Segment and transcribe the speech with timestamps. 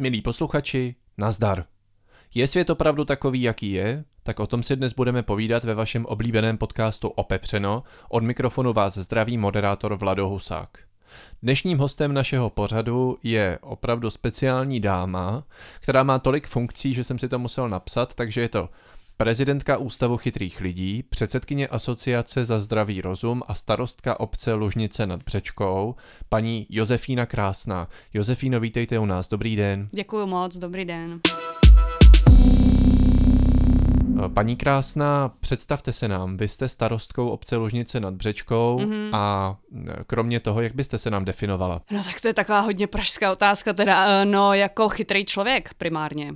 [0.00, 1.64] Milí posluchači, nazdar.
[2.34, 4.04] Je svět opravdu takový, jaký je?
[4.22, 7.82] Tak o tom si dnes budeme povídat ve vašem oblíbeném podcastu Opepřeno.
[8.08, 10.78] Od mikrofonu vás zdraví moderátor Vlado Husák.
[11.42, 15.44] Dnešním hostem našeho pořadu je opravdu speciální dáma,
[15.80, 18.68] která má tolik funkcí, že jsem si to musel napsat, takže je to
[19.20, 25.94] prezidentka Ústavu chytrých lidí, předsedkyně Asociace za zdravý rozum a starostka obce Lužnice nad Břečkou,
[26.28, 27.88] paní Josefína Krásná.
[28.14, 29.88] Josefíno, vítejte u nás, dobrý den.
[29.92, 31.20] Děkuji moc, dobrý den.
[34.34, 39.10] Paní Krásná, představte se nám, vy jste starostkou obce Lužnice nad Břečkou mm-hmm.
[39.12, 39.56] a
[40.06, 41.82] kromě toho, jak byste se nám definovala?
[41.90, 46.34] No tak to je taková hodně pražská otázka, teda no jako chytrý člověk primárně.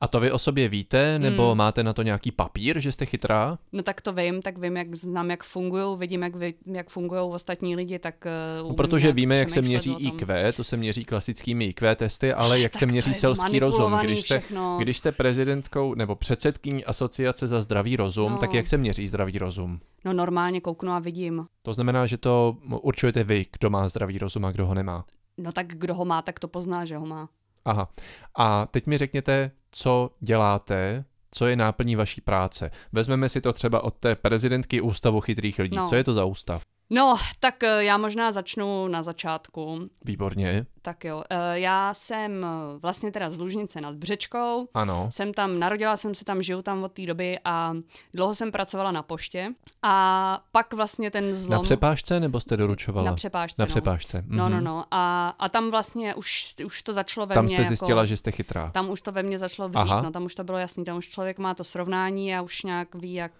[0.00, 1.58] A to vy o sobě víte, nebo hmm.
[1.58, 3.58] máte na to nějaký papír, že jste chytrá?
[3.72, 7.20] No tak to vím, tak vím, jak znám, jak fungují, vidím, jak, vy, jak fungují
[7.20, 8.26] ostatní lidi, tak...
[8.62, 12.60] Uh, no, protože víme, jak se měří IQ, to se měří klasickými IQ testy, ale
[12.66, 13.92] jak tak se měří selský rozum.
[14.02, 14.42] Když jste,
[14.78, 18.38] když jste prezidentkou nebo předsedkyní asociace za zdravý rozum, no.
[18.38, 19.80] tak jak se měří zdravý rozum?
[20.04, 21.46] No normálně kouknu a vidím.
[21.62, 25.04] To znamená, že to určujete vy, kdo má zdravý rozum a kdo ho nemá.
[25.38, 27.28] No tak kdo ho má, tak to pozná, že ho má.
[27.66, 27.88] Aha.
[28.34, 32.70] A teď mi řekněte, co děláte, co je náplní vaší práce.
[32.92, 35.76] Vezmeme si to třeba od té prezidentky Ústavu chytrých lidí.
[35.76, 35.86] No.
[35.86, 36.62] Co je to za ústav?
[36.90, 39.88] No, tak eh, já možná začnu na začátku.
[40.04, 40.66] Výborně.
[40.86, 44.68] Tak jo, eh, já jsem eh, vlastně teda z Lužnice nad Břečkou.
[44.74, 45.08] Ano.
[45.10, 47.74] Jsem tam, narodila jsem se tam, žiju tam od té doby a
[48.14, 49.48] dlouho jsem pracovala na poště
[49.82, 51.56] a pak vlastně ten zlom...
[51.56, 53.10] Na přepážce nebo jste doručovala?
[53.10, 53.66] Na přepážce, Na no.
[53.66, 54.24] přepážce.
[54.26, 54.64] No, no, mhm.
[54.64, 54.84] no.
[54.90, 58.06] A, a tam vlastně už, už to začalo ve tam mně Tam jste zjistila, jako,
[58.06, 58.70] že jste chytrá.
[58.70, 60.02] Tam už to ve mně začalo vřít, Aha.
[60.02, 62.94] no tam už to bylo jasný, tam už člověk má to srovnání a už nějak
[62.94, 63.32] ví, jak...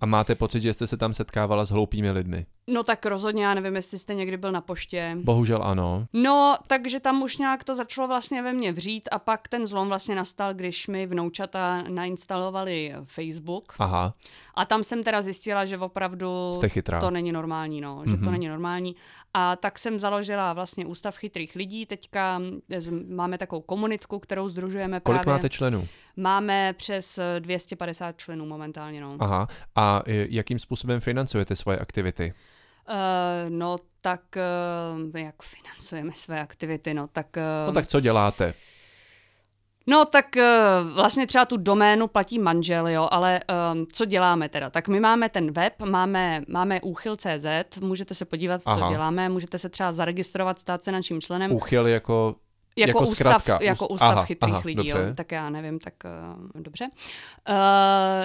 [0.00, 2.46] A máte pocit, že jste se tam setkávala s hloupými lidmi?
[2.66, 5.16] No tak rozhodně, já nevím, jestli jste někdy byl na poště.
[5.22, 6.06] Bohužel ano.
[6.12, 9.88] No, takže tam už nějak to začalo vlastně ve mně vřít a pak ten zlom
[9.88, 13.74] vlastně nastal, když mi vnoučata nainstalovali Facebook.
[13.78, 14.14] Aha.
[14.54, 16.52] A tam jsem teda zjistila, že opravdu
[17.00, 18.18] to není normální, no, že mm-hmm.
[18.18, 18.32] to mhm.
[18.32, 18.96] není normální.
[19.34, 21.86] A tak jsem založila vlastně Ústav chytrých lidí.
[21.86, 22.40] Teďka
[23.08, 25.38] máme takovou komunitku, kterou združujeme Kolik právě.
[25.38, 25.88] máte členů?
[26.16, 29.16] Máme přes 250 členů momentálně, no.
[29.20, 29.48] Aha.
[29.76, 32.34] A jakým způsobem financujete svoje aktivity?
[32.92, 37.26] Uh, no tak uh, jak financujeme své aktivity, no tak...
[37.36, 38.54] Uh, no tak co děláte?
[39.86, 43.40] No tak uh, vlastně třeba tu doménu platí manžel, jo, ale
[43.74, 44.70] um, co děláme teda?
[44.70, 48.88] Tak my máme ten web, máme, máme úchyl.cz, můžete se podívat, Aha.
[48.88, 51.52] co děláme, můžete se třeba zaregistrovat, stát se naším členem.
[51.52, 52.36] Úchyl jako
[52.76, 53.64] jako, jako ústav, zkratka.
[53.64, 55.06] jako ústav aha, chytrých aha, lidí, dobře.
[55.08, 55.94] jo, tak já nevím, tak
[56.54, 56.88] uh, dobře.
[57.48, 57.54] Uh,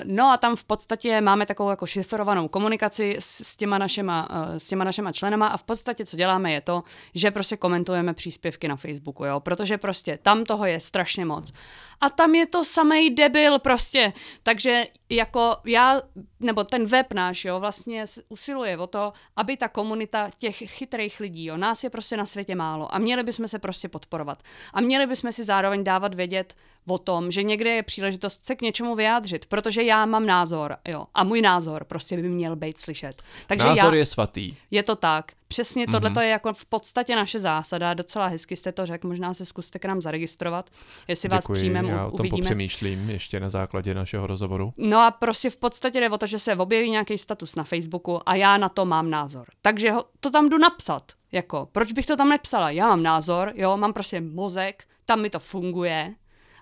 [0.03, 4.57] no a tam v podstatě máme takovou jako šifrovanou komunikaci s, s, těma našima, uh,
[4.57, 8.67] s těma našima členama a v podstatě co děláme je to, že prostě komentujeme příspěvky
[8.67, 11.53] na Facebooku, jo, protože prostě tam toho je strašně moc.
[12.01, 16.01] A tam je to samej debil prostě, takže jako já,
[16.39, 21.45] nebo ten web náš, jo, vlastně usiluje o to, aby ta komunita těch chytrých lidí,
[21.45, 24.36] jo, nás je prostě na světě málo a měli bychom se prostě podporovat.
[24.73, 26.55] A měli bychom si zároveň dávat vědět
[26.87, 31.05] o tom, že někde je příležitost se k něčemu vyjádřit, protože já mám názor, jo,
[31.13, 33.21] a můj názor prostě by měl být slyšet.
[33.47, 34.55] Takže názor já, je svatý.
[34.71, 35.31] Je to tak.
[35.57, 35.91] Přesně mm-hmm.
[35.91, 39.79] tohle je jako v podstatě naše zásada, docela hezky jste to řekl, možná se zkuste
[39.79, 40.69] k nám zaregistrovat,
[41.07, 42.37] jestli Děkuji, vás přijmeme, já o tom uvidíme.
[42.37, 44.73] popřemýšlím ještě na základě našeho rozhovoru.
[44.77, 48.29] No a prostě v podstatě jde o to, že se objeví nějaký status na Facebooku
[48.29, 49.45] a já na to mám názor.
[49.61, 51.03] Takže ho, to tam jdu napsat.
[51.31, 52.69] Jako, proč bych to tam nepsala?
[52.69, 56.15] Já mám názor, jo, mám prostě mozek, tam mi to funguje,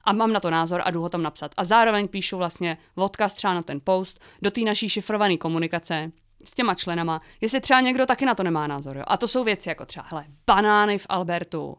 [0.03, 1.51] a mám na to názor a jdu ho tam napsat.
[1.57, 6.11] A zároveň píšu vlastně odkaz třeba na ten post do té naší šifrované komunikace,
[6.45, 8.97] s těma členama, jestli třeba někdo taky na to nemá názor.
[8.97, 9.03] Jo?
[9.07, 11.78] A to jsou věci jako třeba, hele, banány v Albertu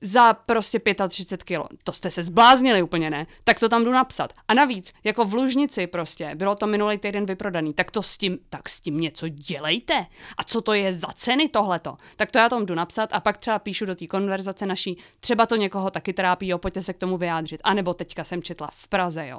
[0.00, 1.64] za prostě 35 kilo.
[1.84, 3.26] To jste se zbláznili úplně, ne?
[3.44, 4.32] Tak to tam jdu napsat.
[4.48, 8.38] A navíc, jako v Lužnici prostě, bylo to minulý týden vyprodaný, tak to s tím,
[8.48, 10.06] tak s tím něco dělejte.
[10.38, 11.96] A co to je za ceny tohleto?
[12.16, 15.46] Tak to já tam jdu napsat a pak třeba píšu do té konverzace naší, třeba
[15.46, 17.60] to někoho taky trápí, jo, pojďte se k tomu vyjádřit.
[17.64, 19.38] A nebo teďka jsem četla v Praze, jo.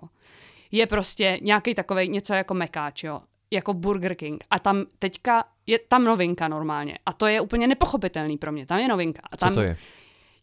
[0.72, 3.20] Je prostě nějaký takový něco jako mekáč, jo
[3.52, 4.44] jako Burger King.
[4.50, 6.98] A tam teďka je tam novinka normálně.
[7.06, 8.66] A to je úplně nepochopitelný pro mě.
[8.66, 9.22] Tam je novinka.
[9.32, 9.78] A tam Co to je?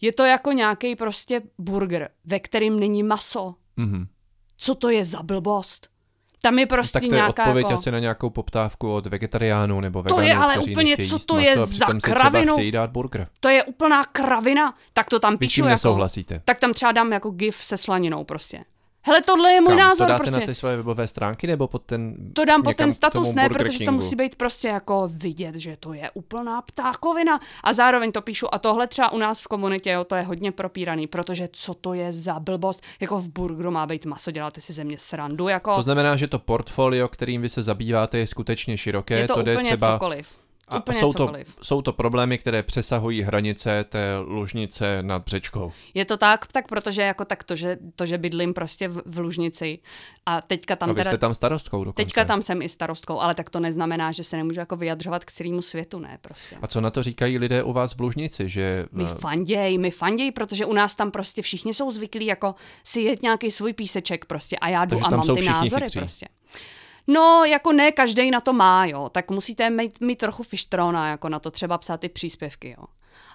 [0.01, 3.55] Je to jako nějaký prostě burger, ve kterým není maso.
[3.79, 4.07] Mm-hmm.
[4.57, 5.89] Co to je za blbost?
[6.43, 7.75] Tam je prostě tak to nějaká je odpověď jako...
[7.75, 11.57] asi na nějakou poptávku od vegetariánů nebo veganů, To je ale úplně, co to je
[11.57, 12.53] za kravinu?
[12.53, 13.29] chtějí dát burger.
[13.41, 14.75] To je úplná kravina.
[14.93, 15.69] Tak to tam Vy píšu jako...
[15.69, 16.43] nesouhlasíte?
[16.45, 18.65] Tak tam třeba dám jako gif se slaninou prostě.
[19.03, 19.77] Hele, tohle je můj Kam?
[19.77, 20.41] názor to dáte prostě.
[20.41, 23.85] na ty svoje webové stránky nebo pod ten To dám pod ten status, ne, protože
[23.85, 27.41] to musí být prostě jako vidět, že to je úplná ptákovina.
[27.65, 28.55] A zároveň to píšu.
[28.55, 31.95] A tohle třeba u nás v komunitě, jo, to je hodně propíraný, protože co to
[31.95, 32.83] je za blbost?
[33.01, 36.29] Jako v burgeru má být maso, děláte si ze mě srandu, jako To znamená, že
[36.29, 39.19] to portfolio, kterým vy se zabýváte, je skutečně široké.
[39.19, 40.39] je to jde úplně třeba cokoliv.
[40.69, 41.33] A úplně jsou to,
[41.63, 45.73] jsou to problémy, které přesahují hranice té lužnice nad břečkou.
[45.95, 49.19] Je to tak, tak protože jako tak to, že, to, že bydlím prostě v, v
[49.19, 49.79] Lužnici
[50.27, 51.11] a teďka tam a vy teda...
[51.11, 52.05] jste tam starostkou dokonce.
[52.05, 55.33] Teďka tam jsem i starostkou, ale tak to neznamená, že se nemůžu jako vyjadřovat k
[55.33, 56.57] celému světu, ne prostě.
[56.63, 58.87] A co na to říkají lidé u vás v Lužnici, že...
[58.93, 62.55] My eh, fanděj, my fanděj, protože u nás tam prostě všichni jsou zvyklí jako
[62.85, 65.45] si jet nějaký svůj píseček prostě a já jdu Takže a tam mám jsou ty
[65.45, 65.99] názory chytří.
[65.99, 66.27] prostě.
[67.11, 71.29] No, jako ne každý na to má, jo, tak musíte mít, mít trochu fištrona, jako
[71.29, 72.85] na to třeba psát ty příspěvky, jo.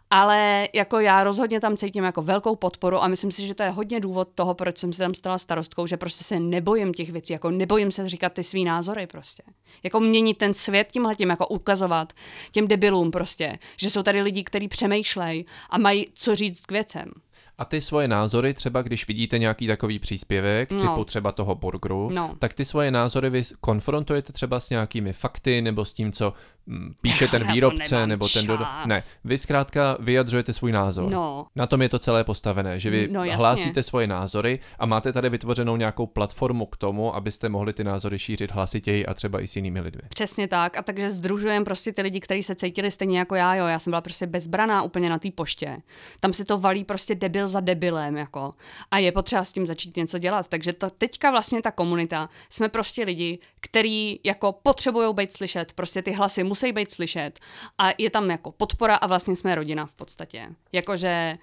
[0.10, 3.70] Ale jako já rozhodně tam cítím jako velkou podporu a myslím si, že to je
[3.70, 7.34] hodně důvod toho, proč jsem se tam stala starostkou, že prostě se nebojím těch věcí,
[7.34, 9.44] jako nebojím se říkat ty svý názory prostě.
[9.84, 12.14] Jako měnit ten svět tímhle tím, jako ukazovat
[12.52, 17.12] těm debilům prostě, že jsou tady lidi, kteří přemýšlejí a mají co říct k věcem.
[17.58, 20.82] A ty svoje názory, třeba když vidíte nějaký takový příspěvek, No.
[20.82, 22.36] typu třeba toho burgeru, No.
[22.40, 26.34] tak ty svoje názory vy konfrontujete třeba s nějakými fakty nebo s tím, co
[27.02, 28.86] píše ten výrobce nebo ten čas.
[28.86, 31.12] Ne, vy zkrátka vyjadřujete svůj názor.
[31.12, 31.46] No.
[31.56, 33.36] Na tom je to celé postavené, že vy No, jasně.
[33.36, 38.20] hlásíte svoje názory a máte tady vytvořenou nějakou platformu k tomu, abyste mohli ty názory
[38.20, 40.02] šířit hlasitěji a třeba i s jinými lidmi.
[40.10, 40.78] Přesně tak.
[40.78, 43.66] A takže združujeme prostě ty lidi, kteří se cítili stejně jako já, jo.
[43.66, 45.78] Já jsem byla prostě bezbraná úplně na té poště.
[46.20, 48.54] Tam se to valí prostě debil za debilem, jako.
[48.92, 50.48] A je potřeba s tím začít něco dělat.
[50.48, 55.74] Takže to teďka vlastně ta komunita, jsme prostě lidi, kteří jako potřebují být slyšet.
[55.74, 57.40] Prostě ty hlasy musí být slyšet.
[57.78, 60.48] A je tam jako podpora a vlastně jsme rodina v podstatě.
[60.72, 61.36] Jakože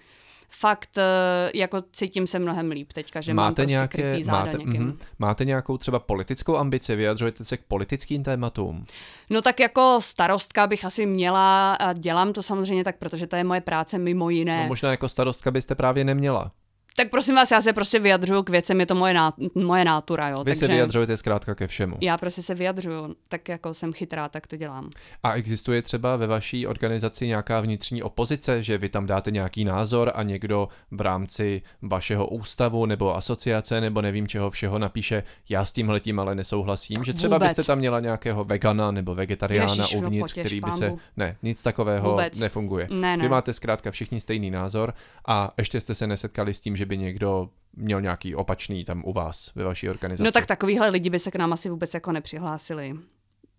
[0.48, 4.44] fakt eh, jako cítím se mnohem líp teďka, že mám máte, prostě nějaké, krytý záda
[4.44, 4.82] máte, někým.
[4.82, 8.86] mhm, máte nějakou třeba politickou ambici, vyjadřujete se k politickým tématům?
[9.30, 13.44] No tak jako starostka bych asi měla a dělám to samozřejmě tak, protože to je
[13.44, 14.62] moje práce mimo jiné.
[14.62, 16.52] No, možná jako starostka byste právě neměla.
[16.96, 20.28] Tak prosím vás, já se prostě vyjadřuju k věcem, je to moje, ná, moje nátura,
[20.28, 20.38] jo.
[20.38, 21.96] Vy takže se vyjadřujete zkrátka ke všemu.
[22.00, 24.90] já prostě se vyjadřuju, tak jako jsem chytrá, tak to dělám.
[25.22, 30.12] A existuje třeba ve vaší organizaci nějaká vnitřní opozice, že vy tam dáte nějaký názor
[30.14, 35.72] a někdo v rámci vašeho ústavu nebo asociace nebo nevím čeho všeho napíše, já s
[35.72, 37.48] tímhletím ale nesouhlasím, že třeba Vůbec.
[37.48, 40.92] byste tam měla nějakého vegana nebo vegetariána Ježiš, uvnitř, potěš, který by se...
[41.16, 42.38] Ne, nic takového Vůbec.
[42.38, 42.88] nefunguje.
[42.90, 43.22] Ne, ne.
[43.22, 44.94] Vy máte zkrátka všichni stejný názor
[45.28, 49.12] a ještě jste se nesetkali s tím, že by někdo měl nějaký opačný tam u
[49.12, 50.24] vás ve vaší organizaci.
[50.26, 52.94] No tak takovýhle lidi by se k nám asi vůbec jako nepřihlásili.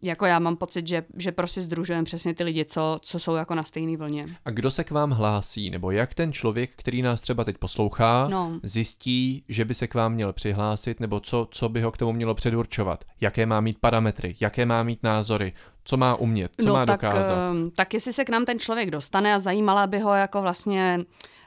[0.02, 3.56] Jako já mám pocit, že, že prostě združujeme přesně ty lidi, co, co jsou jako
[3.56, 4.26] na stejné vlně.
[4.46, 8.28] A kdo se k vám hlásí, nebo jak ten člověk, který nás třeba teď poslouchá,
[8.30, 8.60] No.
[8.64, 12.12] zjistí, že by se k vám měl přihlásit, nebo co, co by ho k tomu
[12.14, 13.04] mělo předurčovat?
[13.22, 17.02] Jaké má mít parametry, jaké má mít názory, co má umět, co no, má tak,
[17.02, 17.38] dokázat?
[17.50, 21.00] ehm, tak jestli se k nám ten člověk dostane a zajímala by ho jako vlastně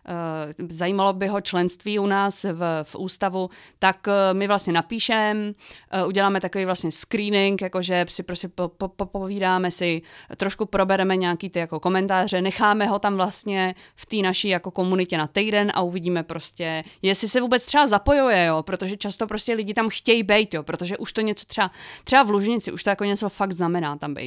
[0.09, 5.53] eh, zajímalo by ho členství u nás v, v ústavu, tak eh, my vlastně napíšeme,
[6.07, 10.03] uděláme takový vlastně screening, jakože si prostě po, po, po, povídáme si,
[10.37, 15.19] trošku probereme nějaký ty jako komentáře, necháme ho tam vlastně v té naší jako komunitě
[15.19, 19.75] na týden a uvidíme prostě, jestli se vůbec třeba zapojuje, jo, protože často prostě lidi
[19.75, 21.71] tam chtějí být, jo, protože už to něco třeba,
[22.05, 24.24] třeba v Lužnici, už to jako něco fakt znamená tam být.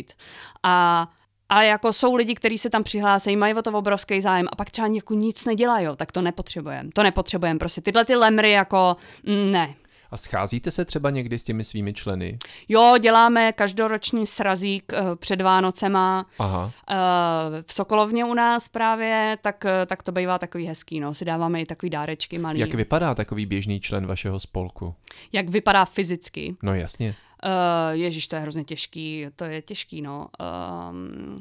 [0.64, 1.08] A
[1.50, 4.70] ale jako jsou lidi, kteří se tam přihlásí, mají o to obrovský zájem a pak
[4.70, 6.90] třeba jako nic nedělají, tak to nepotřebujeme.
[6.94, 9.76] To nepotřebujeme, prostě tyhle ty lemry jako mm, ne.
[10.12, 12.38] A scházíte se třeba někdy s těmi svými členy?
[12.70, 16.72] Jo, děláme každoroční srazík eh, před Vánocema Aha.
[16.90, 16.96] eh,
[17.66, 21.14] v Sokolovně u nás právě, tak, eh, tak to bývá takový hezký, no.
[21.14, 22.60] Si dáváme i takový dárečky malý.
[22.60, 24.96] Jak vypadá takový běžný člen vašeho spolku?
[25.32, 26.56] Jak vypadá fyzicky.
[26.64, 27.16] No jasně.
[27.46, 30.28] Uh, Ježíš, to je hrozně těžký, to je těžký, no.
[30.90, 31.36] Um,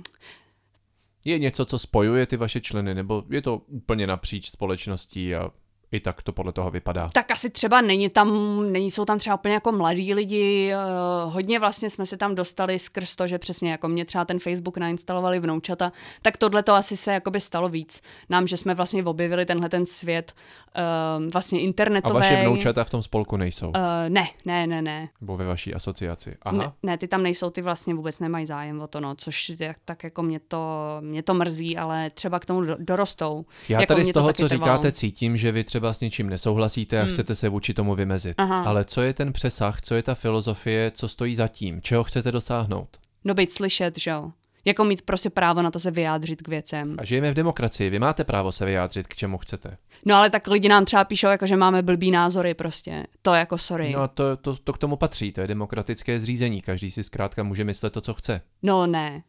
[1.25, 5.50] Je něco, co spojuje ty vaše členy, nebo je to úplně napříč společností a
[5.93, 7.11] i tak to podle toho vypadá?
[7.12, 8.28] Tak asi třeba není tam,
[8.73, 12.78] není, jsou tam třeba úplně jako mladí lidi, uh, hodně vlastně jsme se tam dostali
[12.78, 16.97] skrz to, že přesně jako mě třeba ten Facebook nainstalovali vnoučata, tak tohle to asi
[16.97, 18.02] se jakoby stalo víc.
[18.28, 20.33] Nám, že jsme vlastně objevili tenhle ten svět
[20.76, 22.14] uh, vlastně A internetový.
[22.14, 23.69] vaše vnoučata v tom spolku nejsou?
[23.69, 23.75] Uh,
[24.09, 25.09] ne, ne, ne, ne.
[25.21, 26.37] Nebo ve vaší asociaci?
[26.43, 26.57] Aha.
[26.57, 29.75] Ne, ne, ty tam nejsou, ty vlastně vůbec nemají zájem o to, no, což je,
[29.85, 33.45] tak jako mě to, mě to mrzí, ale třeba k tomu do, dorostou.
[33.69, 34.73] Já jako tady z to toho, co trvalo.
[34.73, 37.12] říkáte, cítím, že vy třeba s něčím nesouhlasíte a Hmm.
[37.12, 38.35] chcete se vůči tomu vymezit.
[38.38, 38.62] Aha.
[38.62, 42.33] Ale co je ten přesah, co je ta filozofie, co stojí za tím, čeho chcete
[42.33, 42.88] dosáhnout?
[43.25, 44.30] No být slyšet, že jo.
[44.64, 46.97] Jako mít prostě právo na to se vyjádřit k věcem.
[46.99, 49.76] A žijeme v demokracii, vy máte právo se vyjádřit, k čemu chcete.
[50.04, 53.06] No ale tak lidi nám třeba píšou, jako že máme blbý názory prostě.
[53.23, 53.92] To je jako sorry.
[53.92, 57.42] No a to, to, to k tomu patří, to je demokratické zřízení, každý si zkrátka
[57.42, 58.40] může myslet to, co chce.
[58.62, 59.23] No ne,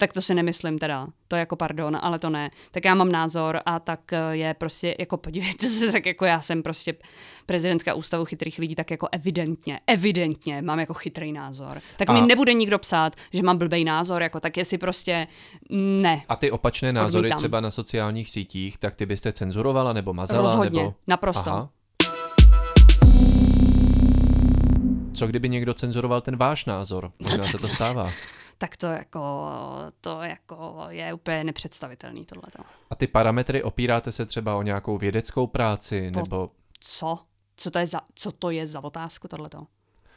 [0.00, 2.50] tak to si nemyslím teda, to jako pardon, ale to ne.
[2.70, 6.40] Tak já mám názor a tak eh, je prostě, jako podívejte se, tak jako já
[6.40, 6.94] jsem prostě
[7.46, 11.80] prezidentka ústavu chytrých lidí, tak jako evidentně, evidentně mám jako chytrý názor.
[11.96, 12.12] Tak a...
[12.12, 15.26] mi nebude nikdo psát, že mám blbej názor, jako tak jestli prostě
[15.70, 16.22] ne.
[16.28, 17.38] A ty opačné názory Odmítám.
[17.38, 20.42] třeba na sociálních sítích, tak ty byste cenzurovala nebo mazala?
[20.42, 20.94] Rozhodně, nebo...
[21.06, 21.50] naprosto.
[21.50, 21.70] Aha.
[25.18, 27.12] Co kdyby někdo cenzuroval ten váš názor?
[27.18, 28.10] Možná se to stává
[28.58, 29.48] tak to jako,
[30.00, 32.62] to jako je úplně nepředstavitelný tohleto.
[32.90, 36.50] A ty parametry opíráte se třeba o nějakou vědeckou práci, po nebo...
[36.80, 37.18] Co?
[37.56, 39.66] Co to je za, co to je za otázku tohleto?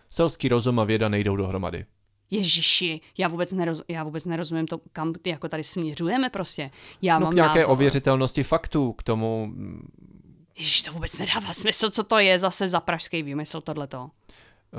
[0.09, 1.85] Selský rozum a věda nejdou dohromady.
[2.31, 6.71] Ježiši, já vůbec, neroz, já vůbec nerozumím to, kam jako tady směřujeme prostě.
[7.01, 7.71] Já no mám nějaké názor.
[7.71, 9.53] ověřitelnosti faktů k tomu.
[10.57, 14.09] Ježiš, to vůbec nedává smysl, co to je zase za pražský výmysl tohleto.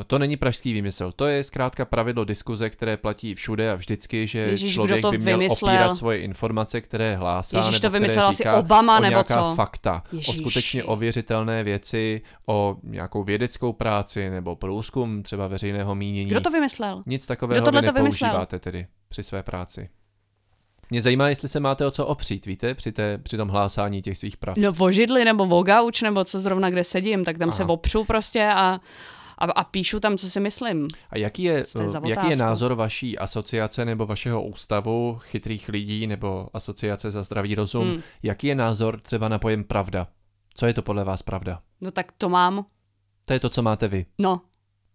[0.06, 4.38] To není pražský výmysl, to je zkrátka pravidlo diskuze, které platí všude a vždycky, že
[4.38, 5.74] Ježíš, člověk by měl vymyslel?
[5.74, 9.54] opírat svoje informace, které hlásá, Ježíš, to vymyslel asi Obama, o nebo nějaká co?
[9.54, 10.30] fakta, Ježíši.
[10.30, 16.30] o skutečně ověřitelné věci, o nějakou vědeckou práci nebo průzkum třeba veřejného mínění.
[16.30, 17.02] Kdo to vymyslel?
[17.06, 19.88] Nic takového vy nepoužíváte tedy při své práci.
[20.90, 24.18] Mě zajímá, jestli se máte o co opřít, víte, při, té, při tom hlásání těch
[24.18, 24.56] svých prav.
[24.56, 27.56] No vožidly nebo vogauč, nebo co zrovna kde sedím, tak tam Aha.
[27.56, 28.80] se opřu prostě a
[29.42, 30.88] a, a píšu tam, co si myslím.
[31.10, 31.64] A jaký je,
[32.04, 37.90] jaký je názor vaší asociace nebo vašeho ústavu chytrých lidí nebo asociace za zdravý rozum?
[37.90, 38.02] Hmm.
[38.22, 40.06] Jaký je názor třeba na pojem pravda?
[40.54, 41.60] Co je to podle vás pravda?
[41.80, 42.64] No tak to mám.
[43.26, 44.06] To je to, co máte vy.
[44.18, 44.40] No.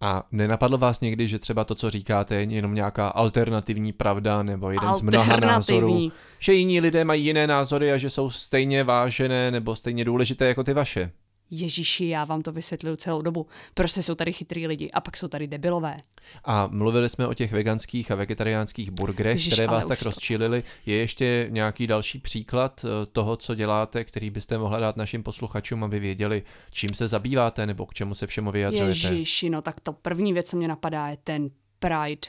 [0.02, 4.72] A nenapadlo vás někdy, že třeba to, co říkáte, je jenom nějaká alternativní pravda nebo
[4.72, 6.12] jeden z mnoha názorů?
[6.40, 10.64] Že jiní lidé mají jiné názory a že jsou stejně vážené nebo stejně důležité jako
[10.64, 11.12] ty vaše?
[11.52, 13.48] Ježíši, já vám to vysvětluju celou dobu.
[13.74, 15.98] Prostě jsou tady chytrý lidi a pak jsou tady debilové.
[16.46, 20.06] A mluvili jsme o těch veganských a vegetariánských burgerech, Ježiš, které vás tak to...
[20.06, 20.64] rozčílili.
[20.86, 25.84] Je ještě nějaký další příklad eh, toho, co děláte, který byste mohla dát našim posluchačům,
[25.84, 29.08] aby věděli, čím se zabýváte nebo k čemu se všemu vyjadřujete?
[29.08, 31.50] Ježíši, no tak to první věc, co mě napadá, je ten
[31.80, 32.28] Pride.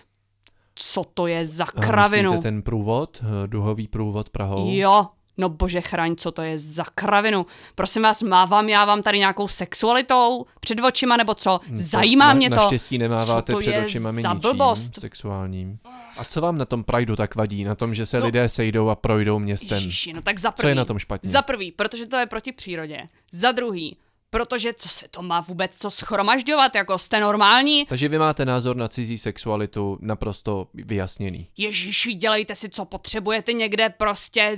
[0.74, 2.30] Co to je za kravinu?
[2.30, 4.70] Myslíte ten průvod, eh, duhový průvod Prahou?
[4.70, 5.06] Jo,
[5.38, 7.46] No bože chraň, co to je za kravinu.
[7.74, 11.60] Prosím vás, mávám já vám tady nějakou sexualitou před očima, nebo co?
[11.68, 12.56] Hm, Zajímá na, mě to.
[12.56, 15.00] Naštěstí nemáváte to před očima mi ničím blbost?
[15.00, 15.78] sexuálním.
[16.16, 17.64] A co vám na tom Prideu tak vadí?
[17.64, 19.76] Na tom, že se no, lidé sejdou a projdou městem?
[19.76, 21.30] Ježiši, no tak za prvý, co je na tom špatně?
[21.30, 23.08] Za prvý, protože to je proti přírodě.
[23.32, 23.96] Za druhý,
[24.30, 27.86] Protože co se to má vůbec co schromažďovat, jako jste normální?
[27.86, 31.48] Takže vy máte názor na cizí sexualitu naprosto vyjasněný.
[31.56, 34.56] Ježíši, dělejte si, co potřebujete někde prostě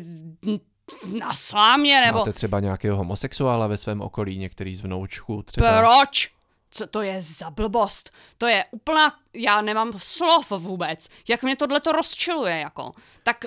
[1.18, 2.18] na slámě, nebo...
[2.18, 5.78] Máte třeba nějakého homosexuála ve svém okolí, některý z vnoučků třeba?
[5.78, 6.30] Proč?
[6.70, 8.10] Co to je za blbost?
[8.38, 9.12] To je úplná...
[9.34, 11.08] Já nemám slov vůbec.
[11.28, 12.92] Jak mě tohle to rozčiluje, jako.
[13.22, 13.44] Tak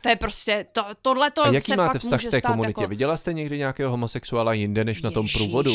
[0.00, 2.80] to je prostě, to, tohle to A jaký se máte vztah k té komunitě?
[2.80, 2.90] Jako...
[2.90, 5.72] Viděla jste někdy nějakého homosexuála jinde než Ježiši, na tom průvodu?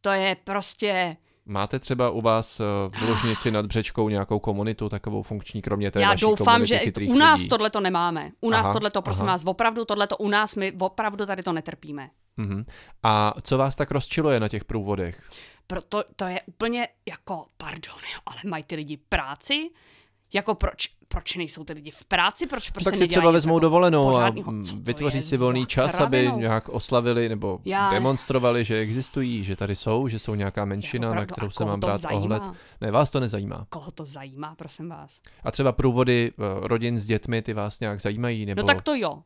[0.00, 2.64] to je prostě Máte třeba u vás eh,
[2.98, 7.40] v Ložnici nad Břečkou nějakou komunitu takovou funkční, kromě té Já doufám, že u nás
[7.40, 7.48] lidí?
[7.48, 8.30] tohle to nemáme.
[8.40, 9.32] U nás tohle to, prosím aha.
[9.32, 12.10] vás, opravdu tohle to u nás, my opravdu tady to netrpíme.
[12.38, 12.64] Uh-huh.
[13.02, 15.22] A co vás tak rozčiluje na těch průvodech?
[15.66, 19.70] Proto to je úplně jako, pardon, ale mají ty lidi práci,
[20.34, 24.18] jako proč, proč nejsou ty lidi v práci, proč prostě Tak si třeba vezmou dovolenou
[24.18, 24.34] a
[24.74, 27.90] vytvoří si volný čas, aby nějak oslavili nebo Já...
[27.90, 31.80] demonstrovali, že existují, že tady jsou, že jsou nějaká menšina, jako na kterou se mám
[31.80, 32.36] brát zajímá?
[32.36, 32.42] ohled.
[32.80, 33.66] Ne, vás to nezajímá.
[33.68, 35.20] Koho to zajímá, prosím vás.
[35.44, 38.46] A třeba průvody eh, rodin s dětmi, ty vás nějak zajímají?
[38.46, 38.62] Nebo...
[38.62, 39.22] No tak to jo.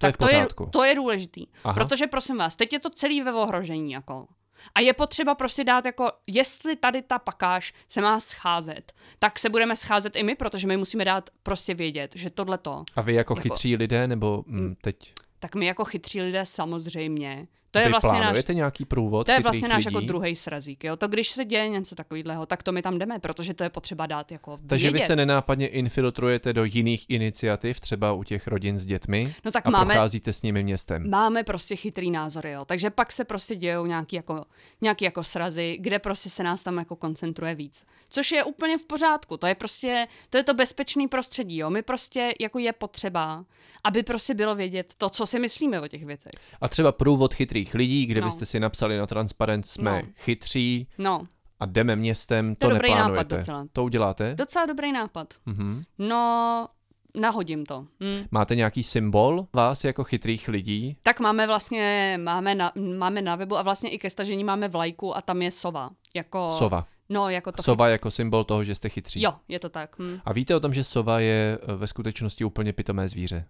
[0.00, 1.46] To tak je, to, je, to je důležitý.
[1.64, 1.74] Aha.
[1.74, 3.92] Protože prosím vás, teď je to celý ve ohrožení.
[3.92, 4.26] Jako.
[4.74, 9.48] A je potřeba prostě dát jako, jestli tady ta pakáž se má scházet, tak se
[9.48, 12.84] budeme scházet i my, protože my musíme dát prostě vědět, že tohle to.
[12.96, 15.14] A vy jako, jako chytří lidé, nebo mm, teď?
[15.38, 19.68] Tak my jako chytří lidé samozřejmě to je vlastně náš, nějaký průvod To je vlastně
[19.68, 19.94] náš lidí?
[19.94, 20.84] jako druhý srazík.
[20.84, 20.96] Jo?
[20.96, 24.06] To když se děje něco takového, tak to my tam jdeme, protože to je potřeba
[24.06, 25.00] dát jako Takže vědět.
[25.00, 29.66] vy se nenápadně infiltrujete do jiných iniciativ, třeba u těch rodin s dětmi no tak
[29.66, 31.10] a máme, procházíte s nimi městem.
[31.10, 32.64] Máme prostě chytrý názory, jo.
[32.64, 34.44] takže pak se prostě dějou nějaký jako,
[34.80, 37.86] nějaký jako srazy, kde prostě se nás tam jako koncentruje víc.
[38.08, 41.70] Což je úplně v pořádku, to je prostě, to je to bezpečný prostředí, jo.
[41.70, 43.44] My prostě jako je potřeba,
[43.84, 46.32] aby prostě bylo vědět to, co si myslíme o těch věcech.
[46.60, 48.26] A třeba průvod chytrých lidí, kde no.
[48.26, 50.08] byste si napsali na transparent, jsme no.
[50.16, 51.26] chytří no.
[51.60, 53.10] a jdeme městem, to, to neplánujete.
[53.10, 53.66] Nápad docela.
[53.72, 54.34] To uděláte?
[54.34, 55.34] Docela dobrý nápad.
[55.46, 55.84] Mm-hmm.
[55.98, 56.68] No,
[57.14, 57.86] nahodím to.
[58.04, 58.24] Hm.
[58.30, 60.96] Máte nějaký symbol vás jako chytrých lidí?
[61.02, 65.16] Tak máme vlastně, máme na, máme na webu a vlastně i ke stažení máme vlajku
[65.16, 65.90] a tam je sova.
[66.14, 66.86] Jako, Sova.
[67.08, 69.22] No, jako to Sova jako symbol toho, že jste chytří.
[69.22, 69.98] Jo, je to tak.
[69.98, 70.18] Hm.
[70.24, 73.44] A víte o tom, že sova je eh, ve skutečnosti úplně pitomé zvíře?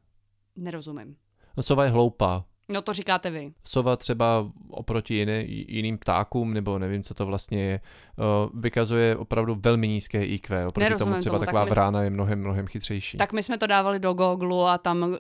[0.57, 1.17] Nerozumím.
[1.57, 2.45] No, sova je hloupá.
[2.71, 3.53] No to říkáte vy.
[3.69, 7.81] Sova třeba oproti jiné, jiným ptákům, nebo nevím, co to vlastně je,
[8.19, 8.23] eh,
[8.55, 10.67] vykazuje opravdu velmi nízké IQ.
[10.69, 13.19] Oproti Nerozumím tomu třeba tomu, tak taková my- vrána je mnohem, mnohem chytřejší.
[13.19, 15.17] Tak my jsme to dávali do Google a tam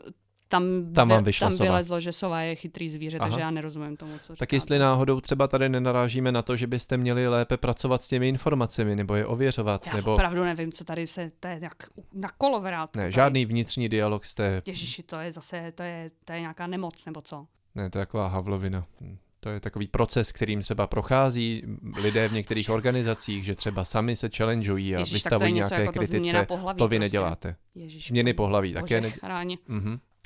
[0.50, 1.70] tam, Tam vám vy- vyšla tam sova.
[1.70, 3.28] vylezlo, že sova je chytrý zvíře, Aha.
[3.28, 4.56] takže já nerozumím tomu, co tak říkáte.
[4.56, 8.96] jestli náhodou třeba tady nenarážíme na to, že byste měli lépe pracovat s těmi informacemi,
[8.96, 11.74] nebo je ověřovat, Já nebo opravdu nevím, co tady se, to je jak
[12.14, 12.98] na kolovrátku.
[12.98, 13.12] ne, tady.
[13.12, 17.20] žádný vnitřní dialog jste, Ježiši, to je zase, to je, to je nějaká nemoc, nebo
[17.20, 17.46] co?
[17.74, 18.86] ne, to je taková havlovina.
[19.00, 19.16] Hm.
[19.42, 21.62] To je takový proces, kterým třeba prochází
[22.02, 25.92] lidé v některých organizacích, že třeba sami se challengeují a Ježiš, to vystavují nějaké jako
[25.92, 26.44] kritice.
[26.48, 26.78] pohlaví.
[26.78, 26.98] To vy prostě.
[26.98, 27.56] neděláte.
[27.74, 29.10] Ježiš, Změny pohlaví Bože, také ne...
[29.10, 29.56] chráň.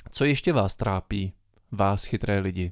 [0.05, 0.11] Mhm.
[0.11, 1.33] Co ještě vás trápí?
[1.71, 2.71] Vás chytré lidi.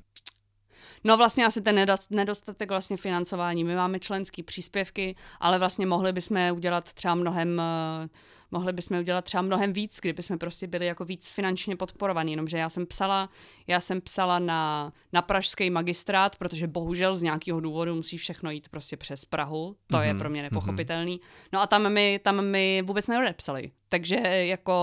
[1.03, 3.63] No vlastně asi ten nedostatek vlastně financování.
[3.63, 8.09] My máme členský příspěvky, ale vlastně mohli bychom udělat třeba mnohem eh,
[8.53, 12.57] mohli bychom udělat třeba mnohem víc, kdyby jsme prostě byli jako víc finančně podporovaní, jenomže
[12.57, 13.29] já jsem psala,
[13.67, 18.69] já jsem psala na, na pražský magistrát, protože bohužel z nějakého důvodu musí všechno jít
[18.69, 21.19] prostě přes Prahu, to je Mhm, pro mě nepochopitelný.
[21.53, 24.73] No a tam mi, tam mi vůbec neodepsali, takže jako,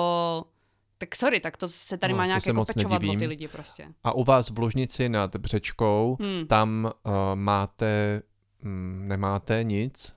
[1.00, 3.26] tak sorry, tak to se tady No, má to nějak se jako pečovat o ty
[3.26, 3.88] lidi prostě.
[4.04, 6.47] A u vás v Lužnici nad Břečkou, Hmm.
[6.47, 8.23] tam uh, máte,
[8.62, 10.14] mm, nemáte nic?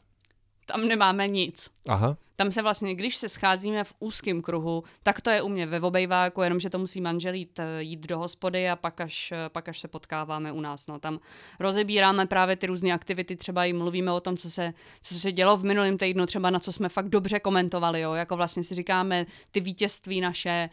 [0.65, 1.69] Tam nemáme nic.
[1.87, 5.65] Aha, Tam se vlastně, když se scházíme v úzkém kruhu, tak to je u mě
[5.65, 9.49] ve obejváku, jenomže to musí manžel jít, eh, jít do hospody a pak až, eh,
[9.49, 10.87] pak až se potkáváme u nás.
[10.87, 10.99] No.
[10.99, 11.19] Tam
[11.59, 15.57] rozebíráme právě ty různé aktivity, třeba i mluvíme o tom, co se, co se dělo
[15.57, 18.13] v minulém týdnu, třeba na co jsme fakt dobře komentovali, jo.
[18.13, 20.69] jako vlastně si říkáme ty vítězství naše,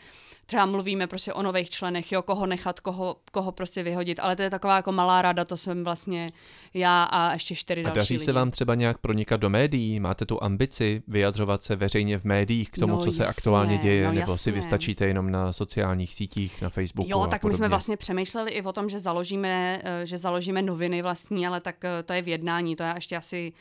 [0.46, 4.42] třeba mluvíme prostě o nových členech, jo, koho nechat, koho, koho prostě vyhodit, ale to
[4.42, 6.30] je taková jako malá rada, to jsem vlastně
[6.74, 8.24] já a ještě čtyři a další daří lidi.
[8.24, 10.00] se vám třeba nějak pronikat do médií?
[10.00, 13.78] Máte tu ambici vyjadřovat se veřejně v médiích k tomu, No co se jasně, aktuálně
[13.78, 14.52] děje, no nebo si jasně.
[14.52, 17.54] vystačíte jenom na sociálních sítích, na Facebooku Jo, a tak podobně?
[17.54, 21.60] my jsme vlastně přemýšleli i o tom, že založíme, eh, že založíme noviny vlastní, ale
[21.60, 23.52] tak eh, to je v jednání, to je ještě asi,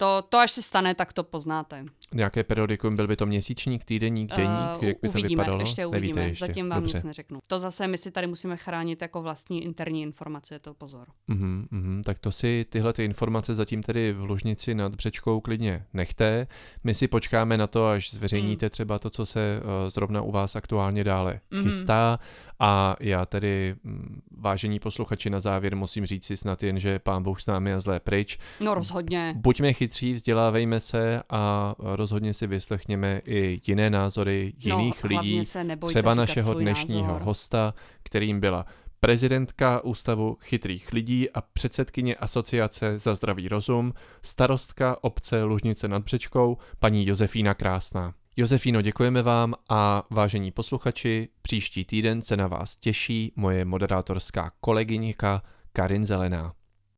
[0.00, 1.84] to, to až se stane, tak to poznáte.
[2.14, 4.50] Nějaké periodikum, byl by to měsíčník, týdeník, deník,
[4.82, 5.60] Eh, jak by to uvidíme, vypadalo?
[5.60, 6.46] ještě Nevíte uvidíme, ještě.
[6.46, 6.96] zatím vám Dobře.
[6.96, 7.38] nic neřeknu.
[7.46, 11.06] To zase my si tady musíme chránit jako vlastní interní informace, to pozor.
[11.28, 15.84] Mhm, mhm, tak to si tyhle ty informace zatím tedy v Lužnici nad Břečkou klidně
[15.92, 16.46] nechte.
[16.84, 20.56] My si počkáme na to, až zveřejníte třeba to, co se uh, zrovna u vás
[20.56, 21.62] aktuálně dále Mhm.
[21.64, 22.18] chystá.
[22.60, 27.22] A já tedy, mm, vážení posluchači, na závěr musím říct si snad jen, že pán
[27.22, 28.38] Bůh s námi a zlé pryč.
[28.60, 29.34] No rozhodně.
[29.36, 35.66] Buďme chytří, vzdělávejme se a rozhodně si vyslechněme i jiné názory jiných no, lidí, se
[35.86, 37.22] třeba našeho dnešního názor.
[37.22, 38.66] hosta, kterým byla
[39.00, 46.58] prezidentka Ústavu chytrých lidí a předsedkyně Asociace za zdravý rozum, starostka obce Lužnice nad Břečkou,
[46.78, 48.14] paní Josefína Krásná.
[48.38, 55.42] Josefíno, děkujeme vám a vážení posluchači, příští týden se na vás těší moje moderátorská kolegyňka
[55.72, 56.57] Karin Zelená.